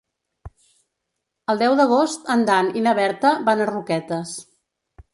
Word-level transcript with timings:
El 1.55 1.61
deu 1.63 1.77
d'agost 1.81 2.33
en 2.39 2.49
Dan 2.49 2.75
i 2.81 2.85
na 2.89 2.97
Berta 3.03 3.37
van 3.51 3.65
a 3.69 3.73
Roquetes. 3.75 4.37